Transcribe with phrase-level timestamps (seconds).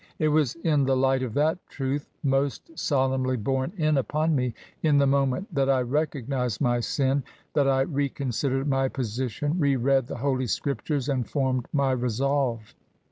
[0.17, 4.55] It was in the light of that truth— most sol emnly borne in upon me
[4.81, 7.21] in the moment that I recognised my sin—
[7.55, 12.73] ^that I reconsidered my position, re read the Holy Scriptures, and formed my resolve."